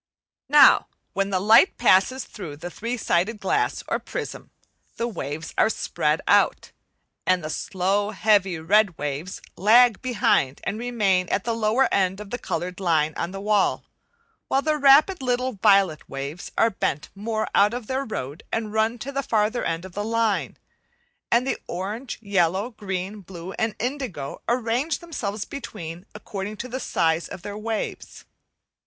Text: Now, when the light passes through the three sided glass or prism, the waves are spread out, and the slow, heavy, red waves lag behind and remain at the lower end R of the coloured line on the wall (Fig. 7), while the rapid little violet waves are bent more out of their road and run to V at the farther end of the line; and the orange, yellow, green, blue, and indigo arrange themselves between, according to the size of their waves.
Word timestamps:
Now, 0.49 0.87
when 1.13 1.29
the 1.29 1.39
light 1.39 1.77
passes 1.77 2.23
through 2.23 2.57
the 2.57 2.71
three 2.71 2.97
sided 2.97 3.39
glass 3.39 3.83
or 3.87 3.99
prism, 3.99 4.49
the 4.97 5.07
waves 5.07 5.53
are 5.59 5.69
spread 5.69 6.21
out, 6.27 6.71
and 7.23 7.43
the 7.43 7.51
slow, 7.51 8.09
heavy, 8.09 8.57
red 8.57 8.97
waves 8.97 9.43
lag 9.55 10.01
behind 10.01 10.59
and 10.63 10.79
remain 10.79 11.29
at 11.29 11.43
the 11.43 11.53
lower 11.53 11.87
end 11.93 12.19
R 12.19 12.23
of 12.23 12.31
the 12.31 12.39
coloured 12.39 12.79
line 12.79 13.13
on 13.15 13.29
the 13.29 13.39
wall 13.39 13.77
(Fig. 13.77 13.85
7), 13.91 13.95
while 14.47 14.61
the 14.63 14.77
rapid 14.79 15.21
little 15.21 15.53
violet 15.61 16.09
waves 16.09 16.51
are 16.57 16.71
bent 16.71 17.09
more 17.13 17.47
out 17.53 17.75
of 17.75 17.85
their 17.85 18.03
road 18.03 18.41
and 18.51 18.73
run 18.73 18.97
to 18.97 19.09
V 19.09 19.09
at 19.09 19.15
the 19.23 19.29
farther 19.29 19.63
end 19.63 19.85
of 19.85 19.91
the 19.93 20.03
line; 20.03 20.57
and 21.29 21.45
the 21.45 21.59
orange, 21.67 22.17
yellow, 22.23 22.71
green, 22.71 23.21
blue, 23.21 23.51
and 23.53 23.75
indigo 23.77 24.41
arrange 24.49 24.97
themselves 24.97 25.45
between, 25.45 26.07
according 26.15 26.57
to 26.57 26.67
the 26.67 26.79
size 26.79 27.27
of 27.27 27.43
their 27.43 27.55
waves. 27.55 28.25